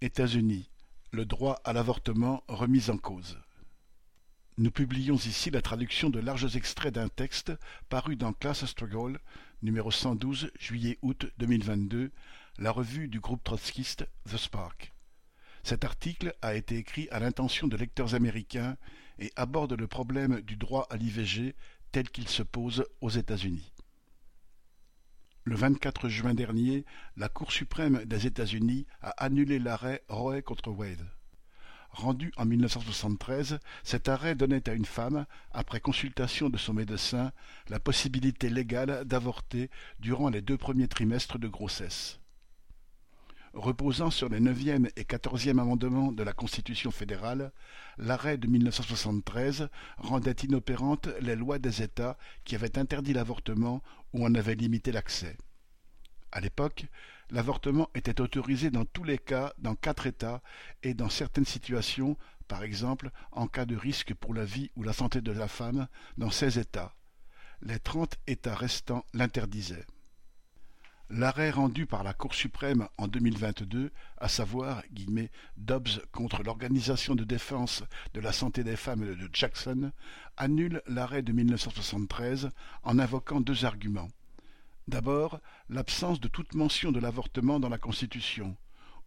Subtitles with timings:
[0.00, 0.70] États-Unis,
[1.10, 3.36] le droit à l'avortement remis en cause.
[4.56, 7.52] Nous publions ici la traduction de larges extraits d'un texte
[7.88, 9.18] paru dans Class Struggle,
[9.60, 12.12] numéro 112, juillet-août 2022,
[12.58, 14.92] la revue du groupe trotskiste The Spark.
[15.64, 18.76] Cet article a été écrit à l'intention de lecteurs américains
[19.18, 21.56] et aborde le problème du droit à l'IVG
[21.90, 23.72] tel qu'il se pose aux États-Unis.
[25.48, 26.84] Le 24 juin dernier,
[27.16, 31.08] la Cour suprême des États-Unis a annulé l'arrêt Roe contre Wade.
[31.88, 37.32] Rendu en 1973, cet arrêt donnait à une femme, après consultation de son médecin,
[37.70, 39.70] la possibilité légale d'avorter
[40.00, 42.20] durant les deux premiers trimestres de grossesse.
[43.54, 47.50] Reposant sur les neuvième et quatorzième amendements de la Constitution fédérale,
[47.96, 54.34] l'arrêt de 1973 rendait inopérantes les lois des États qui avaient interdit l'avortement ou en
[54.34, 55.36] avaient limité l'accès.
[56.30, 56.86] À l'époque,
[57.30, 60.42] l'avortement était autorisé dans tous les cas dans quatre États
[60.82, 64.92] et dans certaines situations, par exemple en cas de risque pour la vie ou la
[64.92, 66.94] santé de la femme, dans seize États.
[67.62, 69.86] Les trente États restants l'interdisaient.
[71.10, 74.82] L'arrêt rendu par la Cour suprême en 2022, à savoir
[75.56, 79.90] Dobbs contre l'Organisation de défense de la santé des femmes de Jackson,
[80.36, 82.50] annule l'arrêt de 1973
[82.82, 84.10] en invoquant deux arguments.
[84.86, 88.54] D'abord, l'absence de toute mention de l'avortement dans la Constitution,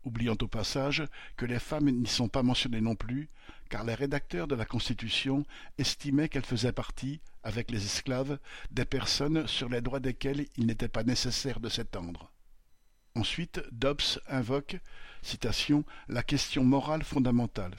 [0.04, 1.04] oubliant au passage
[1.38, 3.30] que les femmes n'y sont pas mentionnées non plus,
[3.70, 5.46] car les rédacteurs de la Constitution
[5.78, 8.38] estimaient qu'elles faisaient partie, avec les esclaves,
[8.72, 12.32] des personnes sur les droits desquelles il n'était pas nécessaire de s'étendre.
[13.16, 14.78] Ensuite, Dobbs invoque,
[16.08, 17.76] la question morale fondamentale,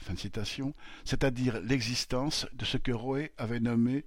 [1.03, 4.05] c'est-à-dire l'existence de ce que Roe avait nommé,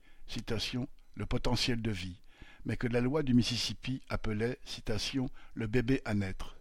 [1.17, 2.21] le potentiel de vie
[2.67, 4.59] mais que la loi du Mississippi appelait,
[5.55, 6.57] le bébé à naître.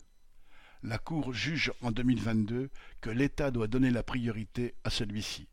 [0.83, 2.69] La Cour juge en 2022
[3.01, 5.47] que l'État doit donner la priorité à celui-ci.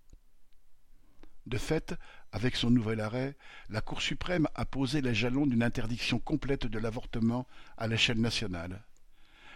[1.47, 1.95] De fait,
[2.33, 3.37] avec son nouvel arrêt,
[3.69, 7.47] la Cour suprême a posé les jalons d'une interdiction complète de l'avortement
[7.77, 8.83] à l'échelle nationale.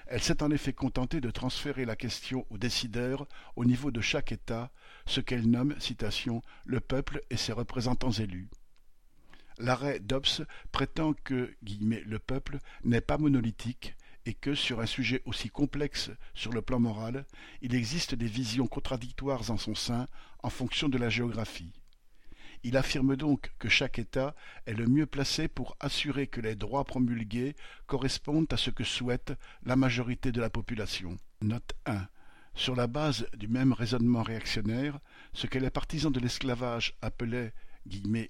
[0.07, 4.31] Elle s'est en effet contentée de transférer la question aux décideurs au niveau de chaque
[4.31, 4.71] État,
[5.07, 5.75] ce qu'elle nomme,
[6.65, 8.49] le peuple et ses représentants élus.
[9.59, 13.97] L'arrêt Dobbs prétend que le peuple n'est pas monolithique
[14.27, 17.25] et que, sur un sujet aussi complexe sur le plan moral,
[17.63, 20.07] il existe des visions contradictoires en son sein
[20.43, 21.73] en fonction de la géographie.
[22.69, 24.35] Il affirme donc que chaque État
[24.67, 27.55] est le mieux placé pour assurer que les droits promulgués
[27.87, 29.35] correspondent à ce que souhaite
[29.65, 31.17] la majorité de la population.
[31.41, 32.09] Note 1.
[32.57, 34.99] Sur la base du même raisonnement réactionnaire,
[35.33, 37.53] ce que les partisans de l'esclavage appelaient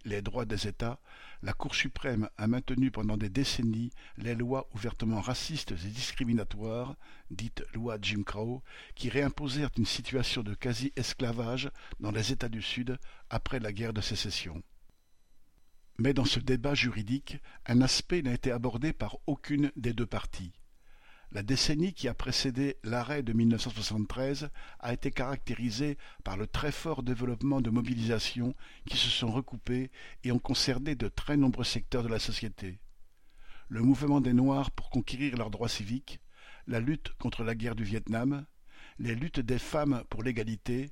[0.04, 0.98] les droits des États,
[1.42, 6.96] la Cour suprême a maintenu pendant des décennies les lois ouvertement racistes et discriminatoires,
[7.30, 8.62] dites lois Jim Crow,
[8.94, 12.98] qui réimposèrent une situation de quasi-esclavage dans les États du Sud
[13.30, 14.62] après la guerre de sécession.
[15.98, 20.52] Mais dans ce débat juridique, un aspect n'a été abordé par aucune des deux parties.
[21.32, 24.48] La décennie qui a précédé l'arrêt de 1973
[24.78, 28.54] a été caractérisée par le très fort développement de mobilisations
[28.88, 29.90] qui se sont recoupées
[30.22, 32.78] et ont concerné de très nombreux secteurs de la société.
[33.68, 36.20] Le mouvement des Noirs pour conquérir leurs droits civiques,
[36.68, 38.46] la lutte contre la guerre du Vietnam,
[38.98, 40.90] les luttes des femmes pour l'égalité,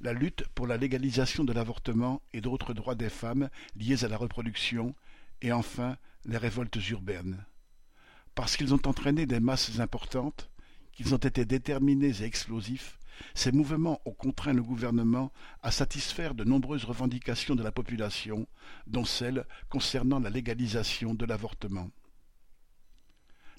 [0.00, 4.16] la lutte pour la légalisation de l'avortement et d'autres droits des femmes liés à la
[4.16, 4.94] reproduction,
[5.40, 7.46] et enfin les révoltes urbaines
[8.38, 10.48] parce qu'ils ont entraîné des masses importantes,
[10.92, 12.96] qu'ils ont été déterminés et explosifs,
[13.34, 18.46] ces mouvements ont contraint le gouvernement à satisfaire de nombreuses revendications de la population,
[18.86, 21.90] dont celles concernant la légalisation de l'avortement.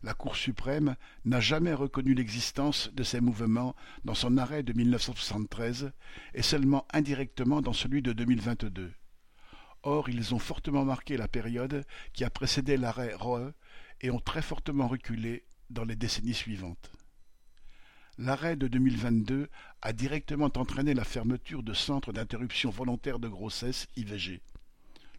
[0.01, 3.75] La Cour suprême n'a jamais reconnu l'existence de ces mouvements
[4.06, 5.91] dans son arrêt de 1973
[6.34, 8.94] et seulement indirectement dans celui de 2022.
[9.84, 13.53] Or, ils ont fortement marqué la période qui a précédé l'arrêt Roe
[14.02, 16.92] et ont très fortement reculé dans les décennies suivantes.
[18.18, 19.50] L'arrêt de 2022
[19.82, 24.41] a directement entraîné la fermeture de centres d'interruption volontaire de grossesse IVG.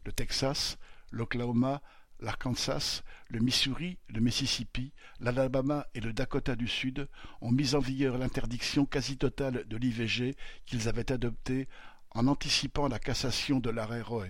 [0.05, 0.77] Le Texas,
[1.11, 1.81] l'Oklahoma,
[2.21, 7.09] l'Arkansas, le Missouri, le Mississippi, l'Alabama et le Dakota du Sud
[7.41, 11.69] ont mis en vigueur l'interdiction quasi totale de l'IVG qu'ils avaient adoptée
[12.11, 14.29] en anticipant la cassation de l'arrêt Roe.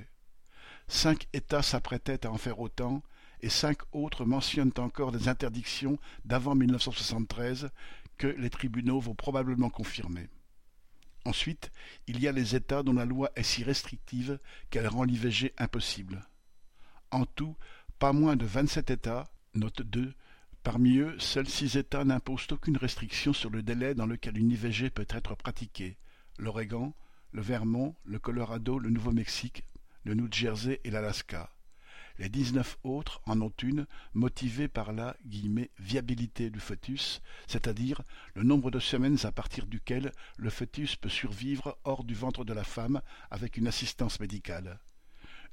[0.86, 3.02] Cinq États s'apprêtaient à en faire autant,
[3.42, 7.70] et cinq autres mentionnent encore des interdictions d'avant 1973
[8.18, 10.28] que les tribunaux vont probablement confirmer.
[11.24, 11.70] Ensuite,
[12.06, 14.38] il y a les États dont la loi est si restrictive
[14.70, 16.26] qu'elle rend l'IVG impossible.
[17.10, 17.56] En tout,
[17.98, 20.14] pas moins de vingt-sept États, note 2,
[20.62, 24.90] Parmi eux, seuls six États n'imposent aucune restriction sur le délai dans lequel une IVG
[24.90, 25.96] peut être pratiquée:
[26.38, 26.92] l'Oregon,
[27.32, 29.64] le Vermont, le Colorado, le Nouveau-Mexique,
[30.04, 31.50] le New Jersey et l'Alaska.
[32.20, 35.16] Les dix-neuf autres en ont une, motivée par la
[35.78, 38.02] «viabilité du fœtus», c'est-à-dire
[38.34, 42.52] le nombre de semaines à partir duquel le fœtus peut survivre hors du ventre de
[42.52, 43.00] la femme
[43.30, 44.80] avec une assistance médicale.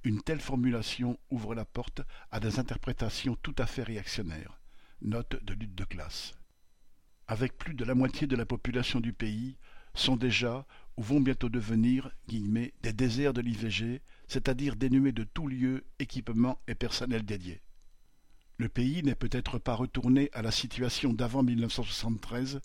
[0.03, 4.59] Une telle formulation ouvre la porte à des interprétations tout à fait réactionnaires.
[5.01, 6.35] Note de lutte de classe.
[7.29, 9.55] Avec plus de la moitié de la population du pays,
[9.93, 10.67] sont déjà,
[10.97, 16.75] ou vont bientôt devenir, des déserts de l'IVG, c'est-à-dire dénués de tout lieu, équipement et
[16.75, 17.61] personnel dédié.
[18.59, 22.59] Le pays n'est peut-être pas retourné à la situation d'avant 1973,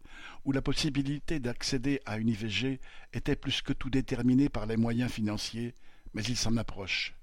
[0.46, 2.80] où la possibilité d'accéder à une IVG
[3.12, 5.74] était plus que tout déterminée par les moyens financiers,
[6.14, 7.14] mais il s'en approche.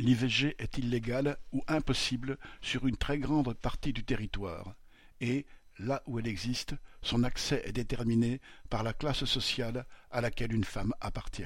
[0.00, 4.74] L'IVG est illégale ou impossible sur une très grande partie du territoire,
[5.20, 5.46] et,
[5.78, 10.64] là où elle existe, son accès est déterminé par la classe sociale à laquelle une
[10.64, 11.44] femme appartient.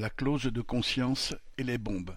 [0.00, 2.16] La clause de conscience et les bombes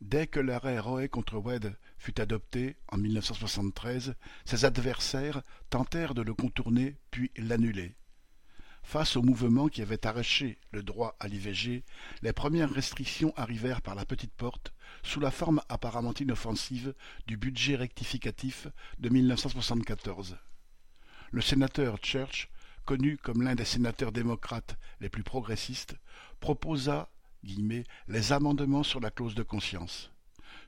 [0.00, 4.14] Dès que l'arrêt Roe contre Wade fut adopté en 1973,
[4.46, 7.94] ses adversaires tentèrent de le contourner puis l'annuler.
[8.82, 11.84] Face au mouvement qui avait arraché le droit à l'IVG,
[12.22, 14.72] les premières restrictions arrivèrent par la petite porte,
[15.02, 16.94] sous la forme apparemment inoffensive
[17.26, 18.66] du budget rectificatif
[18.98, 20.38] de 1974.
[21.32, 22.48] Le sénateur Church,
[22.86, 25.96] connu comme l'un des sénateurs démocrates les plus progressistes,
[26.40, 27.10] proposa
[28.08, 30.10] les amendements sur la clause de conscience.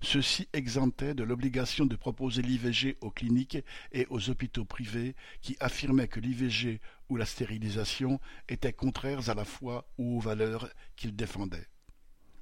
[0.00, 3.58] Ceux-ci exemptaient de l'obligation de proposer l'IVG aux cliniques
[3.90, 9.44] et aux hôpitaux privés qui affirmaient que l'IVG ou la stérilisation étaient contraires à la
[9.44, 11.66] foi ou aux valeurs qu'ils défendaient.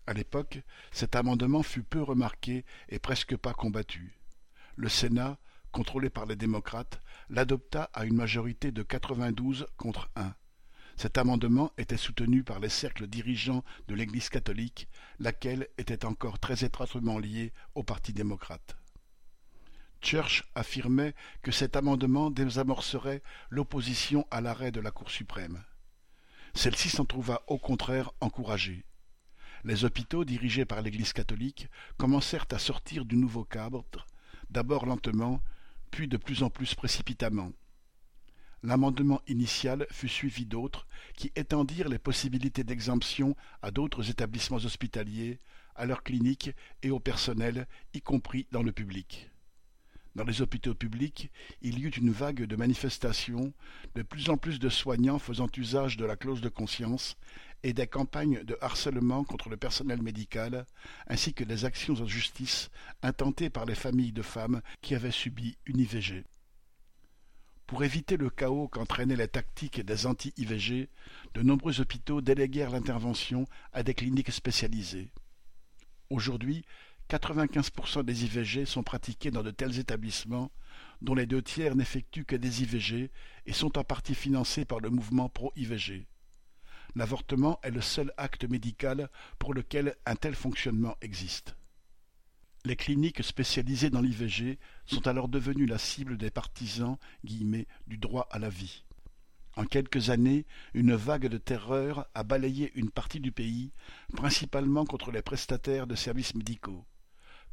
[0.07, 0.61] À l'époque,
[0.93, 4.19] cet amendement fut peu remarqué et presque pas combattu.
[4.77, 5.39] Le Sénat,
[5.77, 10.35] contrôlé par les démocrates, l'adopta à une majorité de 92 contre 1.
[10.97, 14.89] Cet amendement était soutenu par les cercles dirigeants de l'Église catholique,
[15.19, 18.79] laquelle était encore très étroitement liée au Parti démocrate.
[20.01, 25.63] Church affirmait que cet amendement désamorcerait l'opposition à l'arrêt de la Cour suprême.
[26.55, 28.87] Celle-ci s'en trouva au contraire encouragée.
[29.63, 31.69] Les hôpitaux dirigés par l'Église catholique
[31.99, 33.85] commencèrent à sortir du nouveau cadre,
[34.49, 35.43] d'abord lentement,
[35.91, 37.53] puis de plus en plus précipitamment.
[38.63, 45.39] L'amendement initial fut suivi d'autres qui étendirent les possibilités d'exemption à d'autres établissements hospitaliers,
[45.77, 46.51] à leurs cliniques
[46.83, 49.31] et au personnel, y compris dans le public.
[50.17, 51.31] Dans les hôpitaux publics,
[51.61, 53.53] il y eut une vague de manifestations,
[53.95, 57.19] de plus en plus de soignants faisant usage de la clause de conscience
[57.63, 60.67] et des campagnes de harcèlement contre le personnel médical,
[61.09, 62.71] ainsi que des actions en justice
[63.03, 66.25] intentées par les familles de femmes qui avaient subi une IVG.
[67.67, 70.89] Pour éviter le chaos qu'entraînaient les tactiques des anti-IVG,
[71.35, 75.11] de nombreux hôpitaux déléguèrent l'intervention à des cliniques spécialisées.
[76.09, 76.65] Aujourd'hui,
[77.11, 80.53] 95% des IVG sont pratiqués dans de tels établissements,
[81.03, 83.11] dont les deux tiers n'effectuent que des IVG
[83.47, 86.07] et sont en partie financés par le mouvement pro-IVG.
[86.97, 91.55] L'avortement est le seul acte médical pour lequel un tel fonctionnement existe.
[92.65, 98.27] Les cliniques spécialisées dans l'IVG sont alors devenues la cible des partisans guillemets, du droit
[98.31, 98.83] à la vie.
[99.57, 103.73] En quelques années, une vague de terreur a balayé une partie du pays,
[104.15, 106.87] principalement contre les prestataires de services médicaux.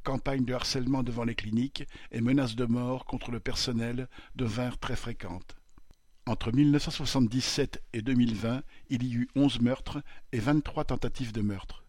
[0.03, 4.95] Campagnes de harcèlement devant les cliniques et menaces de mort contre le personnel devinrent très
[4.95, 5.57] fréquentes.
[6.25, 10.01] Entre 1977 et 2020, il y eut onze meurtres
[10.31, 11.83] et vingt-trois tentatives de meurtre.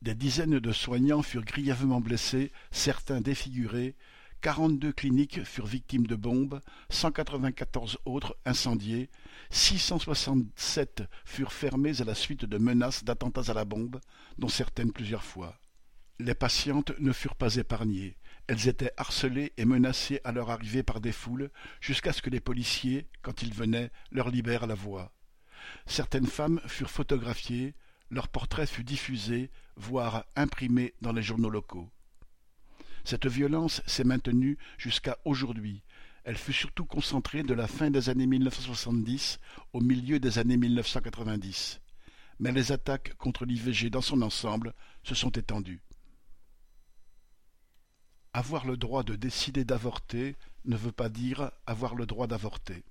[0.00, 3.96] Des dizaines de soignants furent grièvement blessés, certains défigurés,
[4.42, 9.10] quarante-deux cliniques furent victimes de bombes, cent quatre-vingt-quatorze autres incendiées,
[9.50, 14.00] six cent soixante-sept furent fermées à la suite de menaces d'attentats à la bombe,
[14.38, 15.58] dont certaines plusieurs fois.
[16.20, 18.16] Les patientes ne furent pas épargnées.
[18.50, 22.40] Elles étaient harcelées et menacées à leur arrivée par des foules, jusqu'à ce que les
[22.40, 25.12] policiers, quand ils venaient, leur libèrent la voie.
[25.86, 27.76] Certaines femmes furent photographiées,
[28.10, 31.92] leur portrait fut diffusé, voire imprimé dans les journaux locaux.
[33.04, 35.84] Cette violence s'est maintenue jusqu'à aujourd'hui.
[36.24, 39.38] Elle fut surtout concentrée de la fin des années 1970
[39.72, 41.80] au milieu des années 1990.
[42.40, 45.82] Mais les attaques contre l'IVG dans son ensemble se sont étendues.
[48.32, 52.84] Avoir le droit de décider d'avorter ne veut pas dire avoir le droit d'avorter.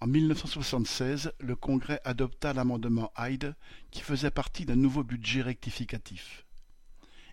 [0.00, 3.56] En 1976, le Congrès adopta l'amendement Hyde
[3.90, 6.44] qui faisait partie d'un nouveau budget rectificatif.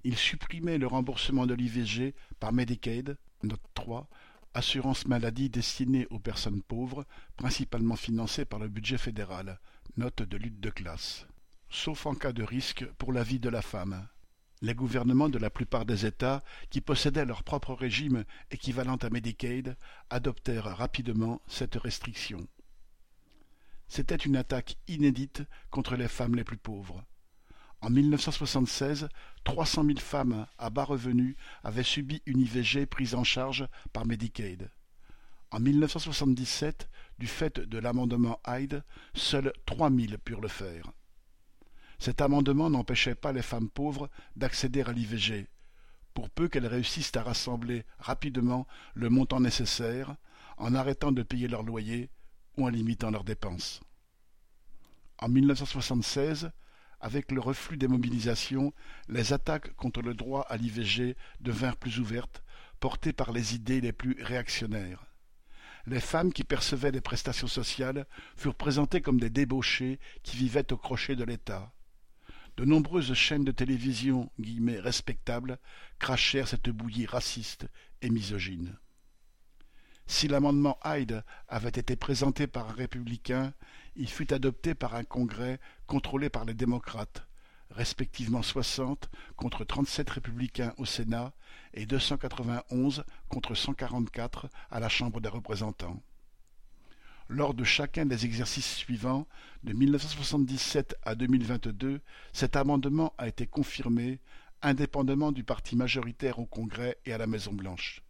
[0.03, 4.07] Il supprimait le remboursement de l'IVG par Medicaid, note 3,
[4.53, 9.59] assurance maladie destinée aux personnes pauvres, principalement financée par le budget fédéral,
[9.97, 11.27] note de lutte de classe.
[11.69, 14.07] Sauf en cas de risque pour la vie de la femme.
[14.61, 19.75] Les gouvernements de la plupart des États, qui possédaient leur propre régime équivalent à Medicaid,
[20.09, 22.47] adoptèrent rapidement cette restriction.
[23.87, 27.03] C'était une attaque inédite contre les femmes les plus pauvres.
[27.81, 29.09] En 1976,
[29.43, 34.71] 300 000 femmes à bas revenus avaient subi une IVG prise en charge par Medicaid.
[35.51, 38.83] En 1977, du fait de l'amendement Hyde,
[39.13, 40.91] seuls 3 000 purent le faire.
[41.99, 45.47] Cet amendement n'empêchait pas les femmes pauvres d'accéder à l'IVG,
[46.13, 50.15] pour peu qu'elles réussissent à rassembler rapidement le montant nécessaire,
[50.57, 52.09] en arrêtant de payer leur loyer
[52.57, 53.81] ou en limitant leurs dépenses.
[55.19, 56.51] En 1976,
[56.99, 58.73] avec le reflux des mobilisations,
[59.09, 62.43] les attaques contre le droit à l'IVG devinrent plus ouvertes,
[62.79, 65.05] portées par les idées les plus réactionnaires.
[65.87, 70.77] Les femmes qui percevaient des prestations sociales furent présentées comme des débauchés qui vivaient au
[70.77, 71.71] crochet de l'État.
[72.57, 74.31] De nombreuses chaînes de télévision
[74.79, 75.59] respectables
[75.99, 77.67] crachèrent cette bouillie raciste
[78.01, 78.77] et misogyne.
[80.07, 83.53] Si l'amendement Hyde avait été présenté par un républicain,
[83.95, 87.27] il fut adopté par un congrès contrôlé par les démocrates,
[87.71, 91.33] respectivement soixante contre trente-sept républicains au Sénat
[91.73, 96.01] et deux cent quatre-vingt-onze contre cent quarante-quatre à la Chambre des représentants.
[97.27, 99.27] Lors de chacun des exercices suivants,
[99.63, 101.99] de 1977 à 2022,
[102.33, 104.19] cet amendement a été confirmé,
[104.61, 108.03] indépendamment du parti majoritaire au Congrès et à la Maison-Blanche.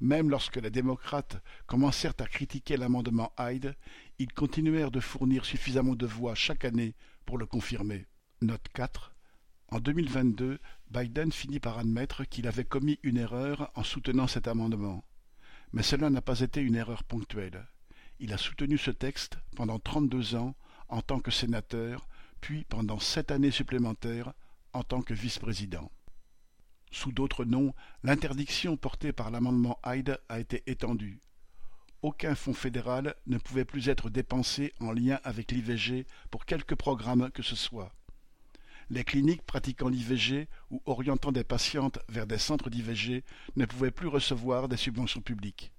[0.00, 3.76] Même lorsque les démocrates commencèrent à critiquer l'amendement Hyde,
[4.18, 8.06] ils continuèrent de fournir suffisamment de voix chaque année pour le confirmer.
[8.42, 9.14] Note 4.
[9.68, 10.58] En 2022,
[10.90, 15.04] Biden finit par admettre qu'il avait commis une erreur en soutenant cet amendement.
[15.72, 17.64] Mais cela n'a pas été une erreur ponctuelle.
[18.18, 20.54] Il a soutenu ce texte pendant trente-deux ans
[20.88, 22.08] en tant que sénateur,
[22.40, 24.32] puis pendant sept années supplémentaires
[24.72, 25.90] en tant que vice-président.
[26.90, 31.20] Sous d'autres noms, l'interdiction portée par l'amendement Hyde a été étendue.
[32.00, 37.30] Aucun fonds fédéral ne pouvait plus être dépensé en lien avec l'IVG pour quelque programme
[37.32, 37.92] que ce soit.
[38.88, 43.24] Les cliniques pratiquant l'IVG ou orientant des patientes vers des centres d'IVG
[43.56, 45.72] ne pouvaient plus recevoir des subventions publiques.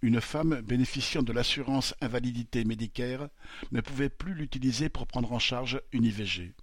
[0.00, 3.28] Une femme bénéficiant de l'assurance invalidité médicaire
[3.72, 6.54] ne pouvait plus l'utiliser pour prendre en charge une IVG.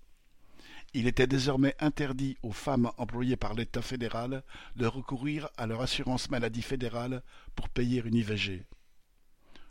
[0.93, 4.43] Il était désormais interdit aux femmes employées par l'État fédéral
[4.77, 7.21] de recourir à leur assurance maladie fédérale
[7.57, 8.63] pour payer une IVG.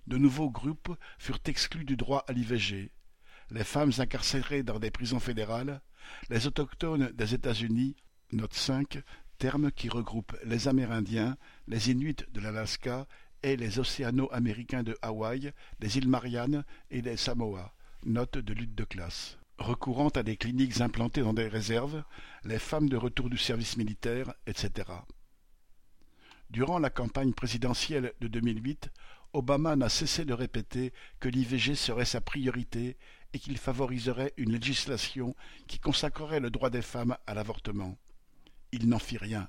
[0.06, 2.90] De nouveaux groupes furent exclus du droit à l'IVG.
[3.50, 5.80] Les femmes incarcérées dans des prisons fédérales,
[6.28, 7.97] les autochtones des États-Unis,
[8.33, 9.02] note 5,
[9.38, 13.06] terme qui regroupe les Amérindiens, les Inuits de l'Alaska
[13.44, 17.74] et les Océano-Américains de Hawaï, les îles Mariannes et les Samoa,
[18.04, 22.02] note de lutte de classe recourant à des cliniques implantées dans des réserves,
[22.42, 24.88] les femmes de retour du service militaire, etc.
[26.50, 28.90] Durant la campagne présidentielle de 2008,
[29.32, 32.96] Obama n'a cessé de répéter que l'IVG serait sa priorité
[33.32, 35.36] et qu'il favoriserait une législation
[35.68, 37.96] qui consacrerait le droit des femmes à l'avortement.
[38.72, 39.48] Il n'en fit rien.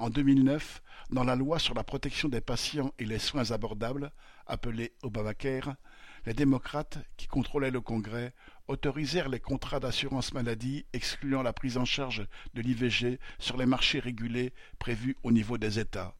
[0.00, 4.12] En 2009, dans la loi sur la protection des patients et les soins abordables,
[4.46, 5.76] appelée Obamacare,
[6.24, 8.32] les démocrates, qui contrôlaient le Congrès,
[8.66, 13.98] autorisèrent les contrats d'assurance maladie excluant la prise en charge de l'IVG sur les marchés
[13.98, 16.16] régulés prévus au niveau des États.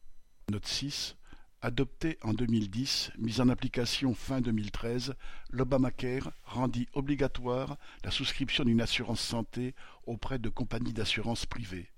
[0.51, 1.17] Note 6.
[1.63, 5.15] Adopté en 2010, mis en application fin 2013,
[5.49, 9.73] l'Obamacare rendit obligatoire la souscription d'une assurance santé
[10.05, 11.89] auprès de compagnies d'assurance privées.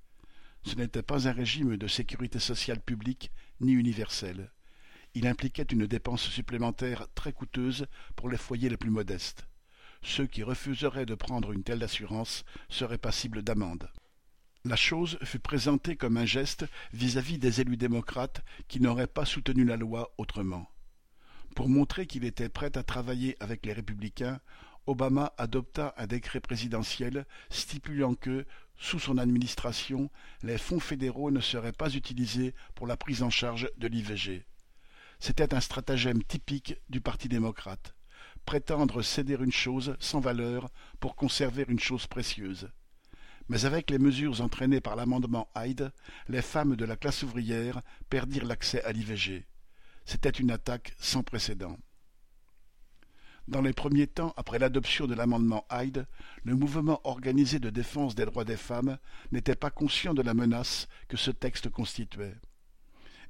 [0.66, 4.50] Ce n'était pas un régime de sécurité sociale publique ni universel
[5.16, 9.48] il impliquait une dépense supplémentaire très coûteuse pour les foyers les plus modestes.
[10.02, 13.90] Ceux qui refuseraient de prendre une telle assurance seraient passibles d'amende.
[14.66, 19.66] La chose fut présentée comme un geste vis-à-vis des élus démocrates qui n'auraient pas soutenu
[19.66, 20.70] la loi autrement.
[21.56, 24.40] Pour montrer qu'il était prêt à travailler avec les républicains,
[24.88, 28.46] Obama adopta un décret présidentiel stipulant que,
[28.84, 30.12] sous son administration,
[30.42, 34.46] les fonds fédéraux ne seraient pas utilisés pour la prise en charge de l'IVG.
[35.20, 37.96] C'était un stratagème typique du Parti démocrate.
[38.46, 40.68] Prétendre céder une chose sans valeur
[41.00, 42.70] pour conserver une chose précieuse.
[43.48, 45.94] Mais avec les mesures entraînées par l'amendement Hyde,
[46.28, 49.46] les femmes de la classe ouvrière perdirent l'accès à l'IVG.
[50.04, 51.78] C'était une attaque sans précédent.
[53.50, 56.08] Dans les premiers temps, après l'adoption de l'amendement Hyde,
[56.46, 58.98] le mouvement organisé de défense des droits des femmes
[59.34, 62.36] n'était pas conscient de la menace que ce texte constituait.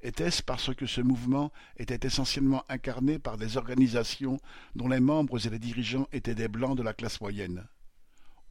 [0.03, 4.39] Était-ce parce que ce mouvement était essentiellement incarné par des organisations
[4.75, 7.65] dont les membres et les dirigeants étaient des blancs de la classe moyenne?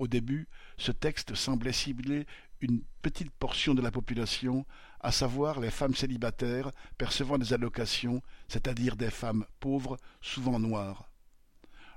[0.01, 2.27] Au début, ce texte semblait cibler
[2.61, 4.67] une petite portion de la population,
[4.99, 11.12] à savoir les femmes célibataires percevant des allocations, c'est-à-dire des femmes pauvres, souvent noires.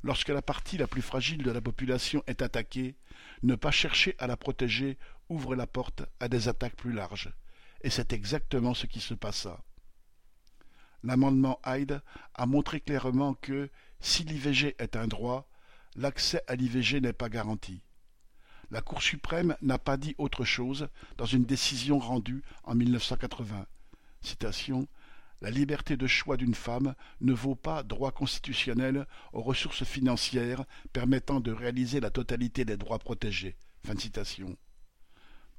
[0.06, 2.94] Lorsque la partie la plus fragile de la population est attaquée,
[3.42, 7.34] ne pas chercher à la protéger ouvre la porte à des attaques plus larges.
[7.82, 9.64] Et c'est exactement ce qui se passa.
[11.02, 12.04] L'amendement Hyde
[12.36, 15.50] a montré clairement que, si l'IVG est un droit,
[15.96, 17.82] l'accès à l'IVG n'est pas garanti.
[18.70, 23.66] La Cour suprême n'a pas dit autre chose dans une décision rendue en 1980.
[24.22, 24.88] Citation
[25.42, 31.40] la liberté de choix d'une femme ne vaut pas droit constitutionnel aux ressources financières permettant
[31.40, 33.56] de réaliser la totalité des droits protégés.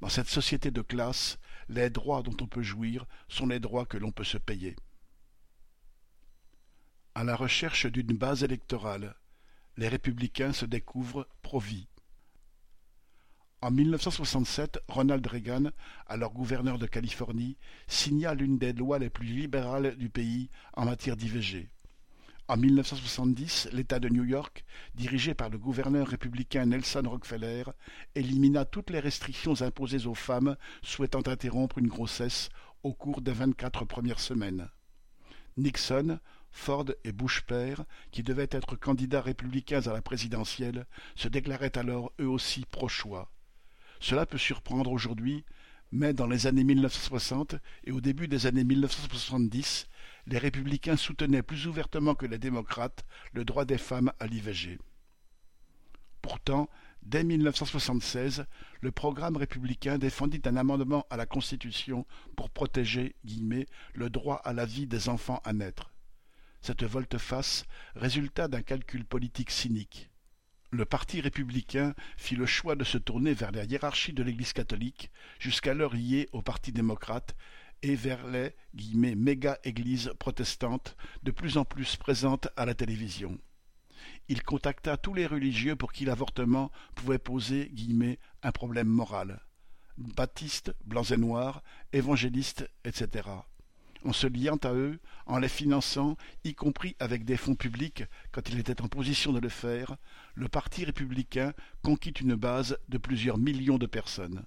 [0.00, 3.97] Dans cette société de classe, les droits dont on peut jouir sont les droits que
[3.97, 4.76] l'on peut se payer.
[7.14, 9.14] À la recherche d'une base électorale,
[9.76, 11.88] les républicains se découvrent pro-vie.
[13.62, 15.70] En 1967, Ronald Reagan,
[16.06, 21.16] alors gouverneur de Californie, signa l'une des lois les plus libérales du pays en matière
[21.16, 21.70] d'IVG.
[22.48, 24.62] En 1970, l'État de New York,
[24.94, 27.64] dirigé par le gouverneur républicain Nelson Rockefeller,
[28.14, 32.50] élimina toutes les restrictions imposées aux femmes souhaitant interrompre une grossesse
[32.82, 34.68] au cours des vingt-quatre premières semaines.
[35.56, 36.20] Nixon,
[36.52, 42.12] Ford et Bush père, qui devaient être candidats républicains à la présidentielle, se déclaraient alors
[42.20, 43.32] eux aussi pro-choix.
[44.00, 45.44] Cela peut surprendre aujourd'hui,
[45.92, 49.88] mais dans les années 1960 et au début des années 1970,
[50.26, 54.78] les républicains soutenaient plus ouvertement que les démocrates le droit des femmes à l'IVG.
[56.20, 56.68] Pourtant,
[57.02, 58.46] dès 1976,
[58.80, 62.04] le programme républicain défendit un amendement à la Constitution
[62.36, 65.92] pour protéger guillemets, le droit à la vie des enfants à naître.
[66.62, 70.10] Cette volte-face résulta d'un calcul politique cynique
[70.70, 75.11] le Parti républicain fit le choix de se tourner vers la hiérarchie de l'Église catholique,
[75.38, 77.37] jusqu'alors liée au Parti démocrate,
[77.83, 78.55] et vers les
[78.94, 83.38] méga-églises protestantes de plus en plus présentes à la télévision.
[84.29, 87.70] Il contacta tous les religieux pour qui l'avortement pouvait poser
[88.42, 89.40] un problème moral.
[89.98, 93.24] Baptistes, blancs et noirs, évangélistes, etc
[94.07, 98.49] en se liant à eux, en les finançant, y compris avec des fonds publics quand
[98.49, 99.97] il était en position de le faire,
[100.35, 104.45] le Parti républicain conquit une base de plusieurs millions de personnes.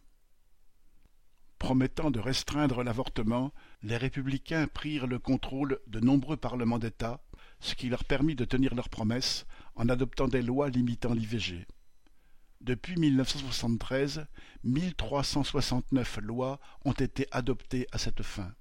[1.58, 7.22] Promettant de restreindre l'avortement, les républicains prirent le contrôle de nombreux parlements d'État,
[7.60, 9.46] ce qui leur permit de tenir leurs promesses
[9.76, 11.68] en adoptant des lois limitant l'IVG.
[12.62, 14.26] Depuis 1973,
[14.64, 18.54] 1369 lois ont été adoptées à cette fin.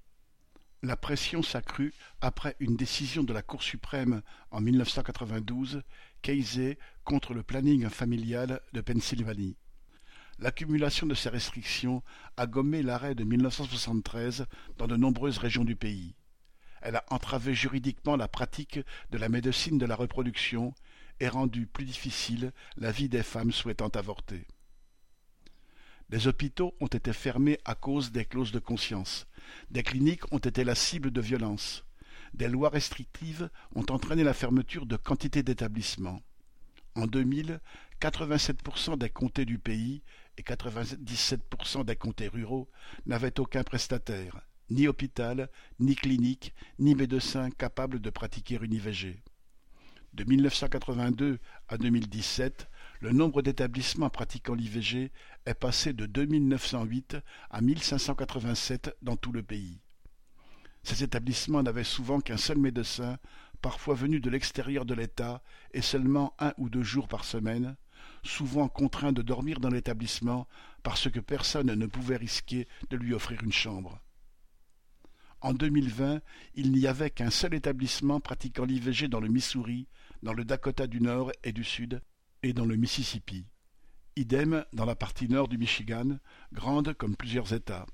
[0.84, 5.82] La pression s'accrut après une décision de la Cour suprême en 1992,
[6.22, 9.56] Casey contre le planning familial de Pennsylvanie.
[10.38, 12.04] L'accumulation de ces restrictions
[12.36, 16.14] a gommé l'arrêt de 1973 dans de nombreuses régions du pays.
[16.80, 18.78] Elle a entravé juridiquement la pratique
[19.10, 20.72] de la médecine de la reproduction
[21.18, 24.46] et rendu plus difficile la vie des femmes souhaitant avorter.
[26.08, 29.26] Des hôpitaux ont été fermés à cause des clauses de conscience.
[29.70, 31.84] Des cliniques ont été la cible de violences.
[32.34, 36.20] Des lois restrictives ont entraîné la fermeture de quantité d'établissements.
[36.94, 37.60] En 2000,
[38.00, 40.02] 87% des comtés du pays
[40.36, 42.68] et 97% des comtés ruraux
[43.06, 45.48] n'avaient aucun prestataire, ni hôpital,
[45.80, 49.22] ni clinique, ni médecin capable de pratiquer une IVG.
[50.14, 52.68] De 1982 à 2017,
[53.00, 55.12] le nombre d'établissements pratiquant l'IVG
[55.46, 57.16] est passé de 2908
[57.50, 59.80] à 1587 dans tout le pays.
[60.82, 63.18] Ces établissements n'avaient souvent qu'un seul médecin,
[63.60, 67.76] parfois venu de l'extérieur de l'État, et seulement un ou deux jours par semaine,
[68.24, 70.48] souvent contraint de dormir dans l'établissement
[70.82, 74.00] parce que personne ne pouvait risquer de lui offrir une chambre.
[75.40, 76.20] En 2020,
[76.54, 79.86] il n'y avait qu'un seul établissement pratiquant l'IVG dans le Missouri,
[80.24, 82.02] dans le Dakota du Nord et du Sud,
[82.42, 83.46] et dans le Mississippi.
[84.16, 86.18] Idem dans la partie nord du Michigan,
[86.52, 87.86] grande comme plusieurs États.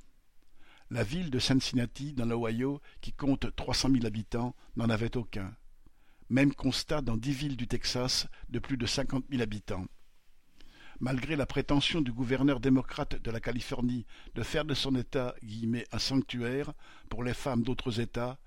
[0.90, 5.54] La ville de Cincinnati, dans l'Ohio, qui compte trois cent mille habitants, n'en avait aucun.
[6.28, 9.86] Même constat dans dix villes du Texas de plus de cinquante mille habitants.
[11.00, 15.34] Malgré la prétention du gouverneur démocrate de la Californie de faire de son État
[15.92, 16.72] un sanctuaire
[17.08, 18.38] pour les femmes d'autres États,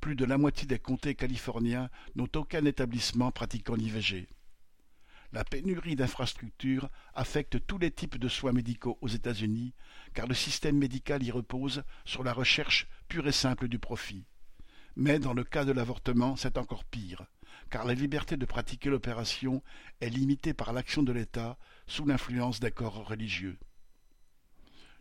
[0.00, 4.28] plus de la moitié des comtés californiens n'ont aucun établissement pratiquant l'IVG.
[5.32, 9.74] La pénurie d'infrastructures affecte tous les types de soins médicaux aux États-Unis,
[10.14, 14.24] car le système médical y repose sur la recherche pure et simple du profit.
[14.94, 17.26] Mais dans le cas de l'avortement, c'est encore pire,
[17.70, 19.62] car la liberté de pratiquer l'opération
[20.00, 23.58] est limitée par l'action de l'État sous l'influence des corps religieux.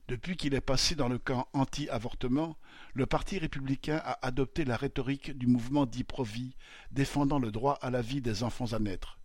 [0.07, 2.57] Depuis qu'il est passé dans le camp anti-avortement,
[2.93, 6.55] le Parti républicain a adopté la rhétorique du mouvement dit pro-vie,
[6.91, 9.17] défendant le droit à la vie des enfants à naître.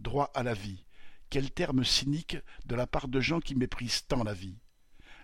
[0.00, 0.84] Droit à la vie.
[1.28, 4.56] Quel terme cynique de la part de gens qui méprisent tant la vie.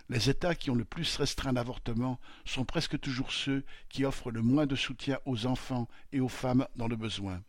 [0.09, 4.43] Les États qui ont le plus restreint l'avortement sont presque toujours ceux qui offrent le
[4.43, 7.43] moins de soutien aux enfants et aux femmes dans le besoin.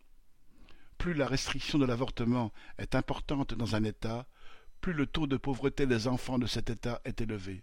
[0.97, 4.27] Plus la restriction de l'avortement est importante dans un État,
[4.81, 7.63] plus le taux de pauvreté des enfants de cet État est élevé.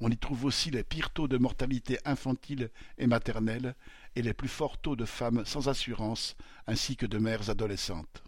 [0.00, 3.76] On y trouve aussi les pires taux de mortalité infantile et maternelle
[4.16, 8.24] et les plus forts taux de femmes sans assurance ainsi que de mères adolescentes.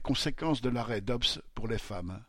[0.00, 2.22] Conséquences de l'arrêt Dobbs pour les femmes.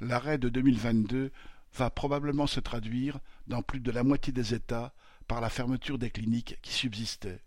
[0.00, 1.30] L'arrêt de 2022
[1.74, 4.92] va probablement se traduire, dans plus de la moitié des États,
[5.28, 7.42] par la fermeture des cliniques qui subsistaient.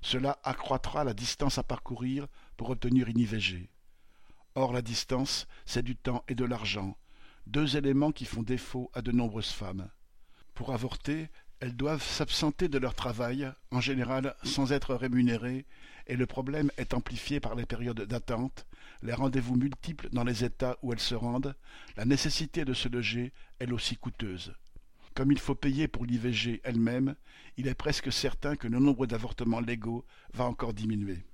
[0.00, 3.68] Cela accroîtra la distance à parcourir pour obtenir une IVG.
[4.54, 6.96] Or la distance, c'est du temps et de l'argent,
[7.46, 9.90] deux éléments qui font défaut à de nombreuses femmes.
[10.54, 15.66] Pour avorter, elles doivent s'absenter de leur travail, en général sans être rémunérées,
[16.06, 18.66] et le problème est amplifié par les périodes d'attente,
[19.02, 21.54] les rendez-vous multiples dans les États où elles se rendent,
[21.96, 24.54] la nécessité de se loger, elle aussi coûteuse.
[25.14, 27.16] Comme il faut payer pour l'IVG elle-même,
[27.56, 31.24] il est presque certain que le nombre d'avortements légaux va encore diminuer.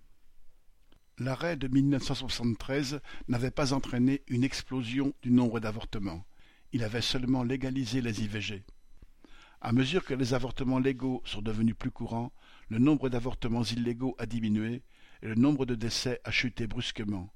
[1.19, 6.25] L'arrêt de 1973 n'avait pas entraîné une explosion du nombre d'avortements.
[6.73, 8.65] Il avait seulement légalisé les IVG.
[9.61, 12.33] À mesure que les avortements légaux sont devenus plus courants,
[12.69, 14.83] le nombre d'avortements illégaux a diminué
[15.23, 17.31] et le nombre de décès a chuté brusquement.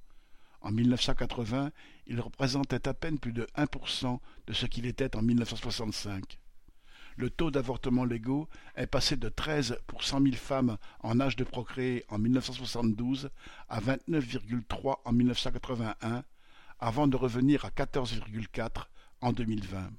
[0.60, 1.70] En 1980,
[2.06, 6.38] il représentait à peine plus de 1% de ce qu'il était en 1965.
[7.16, 11.44] Le taux d'avortements légaux est passé de 13 pour 100 000 femmes en âge de
[11.44, 13.30] procréer en 1972
[13.68, 16.22] à 29,3 en 1981,
[16.78, 18.84] avant de revenir à 14,4
[19.20, 19.90] en 2020.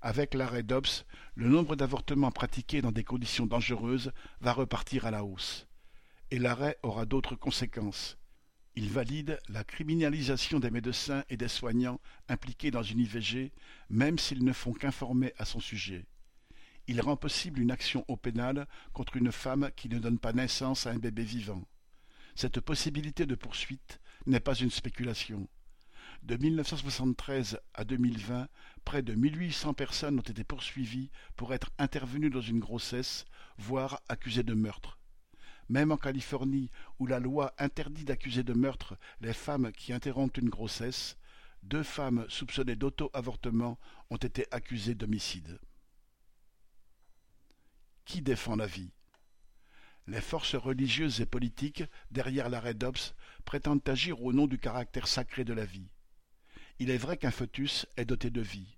[0.00, 5.24] Avec l'arrêt Dobbs, le nombre d'avortements pratiqués dans des conditions dangereuses va repartir à la
[5.24, 5.66] hausse.
[6.30, 8.16] Et l'arrêt aura d'autres conséquences.
[8.76, 13.52] Il valide la criminalisation des médecins et des soignants impliqués dans une IVG,
[13.90, 16.06] même s'ils ne font qu'informer à son sujet.
[16.86, 20.86] Il rend possible une action au pénal contre une femme qui ne donne pas naissance
[20.86, 21.66] à un bébé vivant.
[22.36, 25.48] Cette possibilité de poursuite n'est pas une spéculation.
[26.22, 28.48] De 1973 à 2020,
[28.84, 33.24] près de 1800 personnes ont été poursuivies pour être intervenues dans une grossesse,
[33.56, 34.98] voire accusées de meurtre.
[35.68, 40.48] Même en Californie, où la loi interdit d'accuser de meurtre les femmes qui interrompent une
[40.48, 41.16] grossesse,
[41.62, 43.78] deux femmes soupçonnées d'auto-avortement
[44.10, 45.58] ont été accusées d'homicide.
[48.04, 48.92] Qui défend la vie?
[50.06, 55.44] Les forces religieuses et politiques, derrière l'arrêt Dobbs, prétendent agir au nom du caractère sacré
[55.44, 55.90] de la vie.
[56.80, 58.76] Il est vrai qu'un fœtus est doté de vie.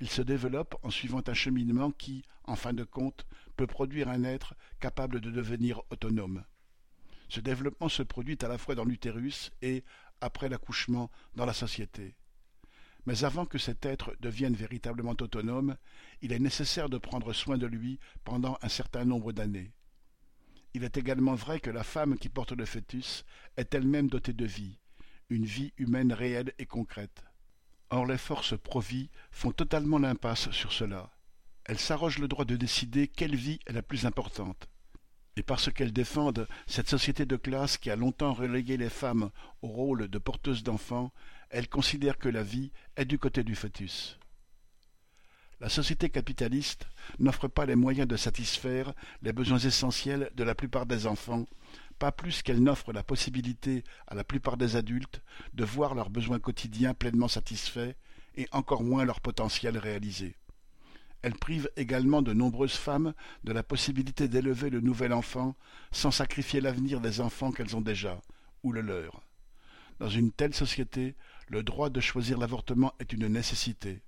[0.00, 4.24] Il se développe en suivant un cheminement qui, en fin de compte, peut produire un
[4.24, 6.44] être capable de devenir autonome.
[7.28, 9.84] Ce développement se produit à la fois dans l'utérus et,
[10.20, 12.14] après l'accouchement, dans la société.
[13.04, 15.76] Mais avant que cet être devienne véritablement autonome,
[16.22, 19.72] il est nécessaire de prendre soin de lui pendant un certain nombre d'années.
[20.74, 23.24] Il est également vrai que la femme qui porte le fœtus
[23.56, 24.78] est elle-même dotée de vie,
[25.30, 27.24] une vie humaine réelle et concrète.
[27.90, 31.10] Or les forces pro-vie font totalement l'impasse sur cela.
[31.64, 34.68] Elles s'arrogent le droit de décider quelle vie est la plus importante.
[35.36, 39.30] Et parce qu'elles défendent cette société de classe qui a longtemps relégué les femmes
[39.62, 41.12] au rôle de porteuses d'enfants,
[41.50, 44.18] elles considèrent que la vie est du côté du fœtus.
[45.60, 46.86] La société capitaliste
[47.18, 51.46] n'offre pas les moyens de satisfaire les besoins essentiels de la plupart des enfants,
[51.98, 55.22] pas plus qu'elle n'offre la possibilité à la plupart des adultes
[55.54, 57.94] de voir leurs besoins quotidiens pleinement satisfaits
[58.36, 60.36] et encore moins leur potentiel réalisé.
[61.22, 65.56] Elle prive également de nombreuses femmes de la possibilité d'élever le nouvel enfant
[65.90, 68.20] sans sacrifier l'avenir des enfants qu'elles ont déjà,
[68.62, 69.22] ou le leur.
[69.98, 71.16] Dans une telle société,
[71.48, 74.00] le droit de choisir l'avortement est une nécessité.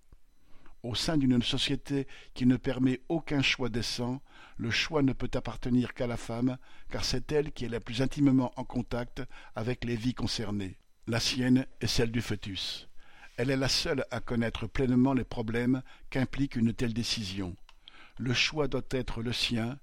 [0.83, 4.23] Au sein d'une société qui ne permet aucun choix décent,
[4.57, 6.57] le choix ne peut appartenir qu'à la femme,
[6.90, 9.23] car c'est elle qui est la plus intimement en contact
[9.55, 12.88] avec les vies concernées, la sienne et celle du fœtus.
[13.37, 17.57] Elle est la seule à connaître pleinement les problèmes qu'implique une telle décision.
[18.19, 19.79] Le choix doit être le sien,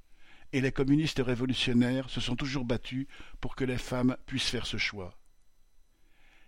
[0.54, 3.08] et les communistes révolutionnaires se sont toujours battus
[3.40, 5.18] pour que les femmes puissent faire ce choix.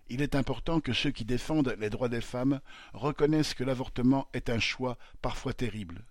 [0.09, 2.61] Il est important que ceux qui défendent les droits des femmes
[2.93, 6.03] reconnaissent que l'avortement est un choix parfois terrible.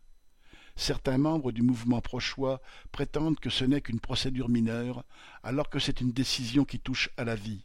[0.76, 5.04] Certains membres du mouvement pro-choix prétendent que ce n'est qu'une procédure mineure,
[5.42, 7.64] alors que c'est une décision qui touche à la vie.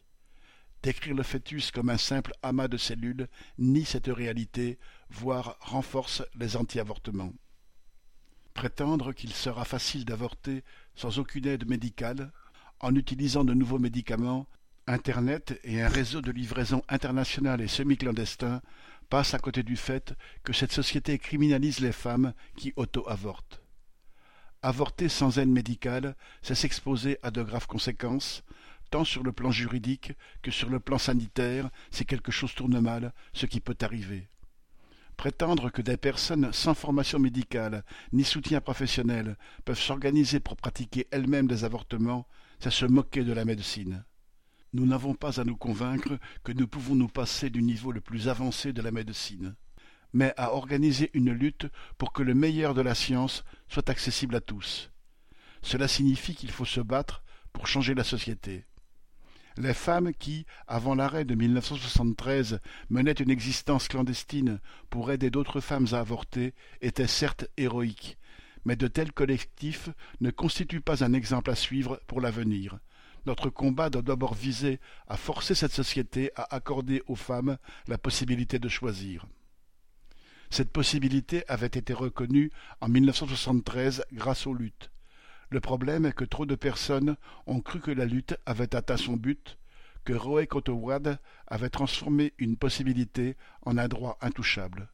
[0.82, 6.56] Décrire le fœtus comme un simple amas de cellules nie cette réalité, voire renforce les
[6.56, 7.32] anti-avortements.
[8.52, 10.64] Prétendre qu'il sera facile d'avorter
[10.96, 12.32] sans aucune aide médicale,
[12.80, 14.48] en utilisant de nouveaux médicaments,
[14.86, 18.60] Internet et un réseau de livraison international et semi-clandestin
[19.08, 23.62] passent à côté du fait que cette société criminalise les femmes qui auto-avortent.
[24.60, 28.44] Avorter sans aide médicale, c'est s'exposer à de graves conséquences,
[28.90, 33.14] tant sur le plan juridique que sur le plan sanitaire, si quelque chose tourne mal,
[33.32, 34.28] ce qui peut arriver.
[35.16, 41.46] Prétendre que des personnes sans formation médicale ni soutien professionnel peuvent s'organiser pour pratiquer elles-mêmes
[41.46, 42.26] des avortements,
[42.58, 44.04] c'est se moquer de la médecine.
[44.74, 48.26] Nous n'avons pas à nous convaincre que nous pouvons nous passer du niveau le plus
[48.26, 49.54] avancé de la médecine,
[50.12, 54.40] mais à organiser une lutte pour que le meilleur de la science soit accessible à
[54.40, 54.90] tous.
[55.62, 58.64] Cela signifie qu'il faut se battre pour changer la société.
[59.56, 62.58] Les femmes qui, avant l'arrêt de 1973,
[62.90, 64.58] menaient une existence clandestine
[64.90, 68.18] pour aider d'autres femmes à avorter, étaient certes héroïques,
[68.64, 72.80] mais de tels collectifs ne constituent pas un exemple à suivre pour l'avenir.
[73.26, 77.56] Notre combat doit d'abord viser à forcer cette société à accorder aux femmes
[77.88, 79.26] la possibilité de choisir.
[80.50, 84.90] Cette possibilité avait été reconnue en 1973 grâce aux luttes.
[85.50, 89.16] Le problème est que trop de personnes ont cru que la lutte avait atteint son
[89.16, 89.58] but,
[90.04, 94.88] que Roe Kotowad avait transformé une possibilité en un droit intouchable.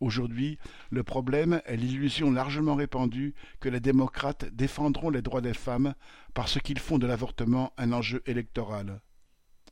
[0.00, 0.58] Aujourd'hui,
[0.90, 5.94] le problème est l'illusion largement répandue que les démocrates défendront les droits des femmes
[6.32, 9.02] parce qu'ils font de l'avortement un enjeu électoral.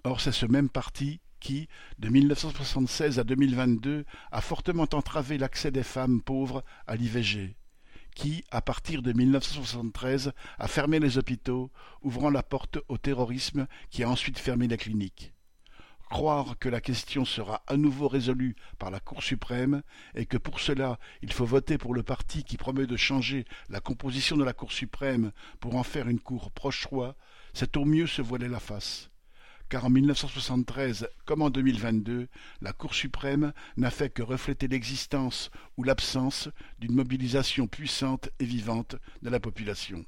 [0.05, 5.83] Or, c'est ce même parti qui, de 1976 à 2022, a fortement entravé l'accès des
[5.83, 7.57] femmes pauvres à l'IVG,
[8.15, 11.71] qui, à partir de 1973, a fermé les hôpitaux,
[12.03, 15.33] ouvrant la porte au terrorisme qui a ensuite fermé les cliniques
[16.09, 19.83] croire que la question sera à nouveau résolue par la Cour suprême
[20.15, 23.81] et que pour cela il faut voter pour le parti qui promet de changer la
[23.81, 27.15] composition de la Cour suprême pour en faire une Cour proche-roi,
[27.53, 29.11] c'est au mieux se voiler la face.
[29.69, 32.29] Car en 1973 comme en 2022,
[32.63, 38.97] la Cour suprême n'a fait que refléter l'existence ou l'absence d'une mobilisation puissante et vivante
[39.23, 40.05] de la population.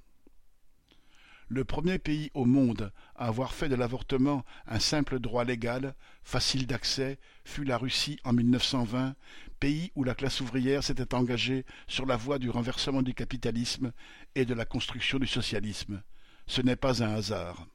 [1.52, 6.68] Le premier pays au monde à avoir fait de l'avortement un simple droit légal, facile
[6.68, 9.16] d'accès, fut la Russie en 1920,
[9.58, 13.90] pays où la classe ouvrière s'était engagée sur la voie du renversement du capitalisme
[14.36, 16.04] et de la construction du socialisme.
[16.46, 17.66] Ce n'est pas un hasard.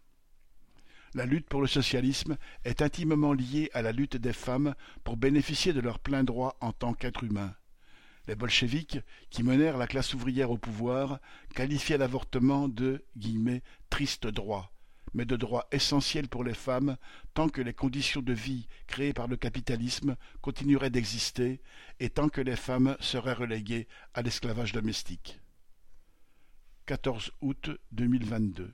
[1.14, 5.74] La lutte pour le socialisme est intimement liée à la lutte des femmes pour bénéficier
[5.74, 7.54] de leurs pleins droits en tant qu'êtres humains.
[8.28, 11.20] Les bolcheviks, qui menèrent la classe ouvrière au pouvoir,
[11.54, 13.06] qualifiaient l'avortement de
[13.90, 14.72] «triste droit»,
[15.14, 16.98] mais de droit essentiel pour les femmes
[17.34, 21.62] tant que les conditions de vie créées par le capitalisme continueraient d'exister
[22.00, 25.40] et tant que les femmes seraient reléguées à l'esclavage domestique.
[26.86, 28.74] 14 août 2022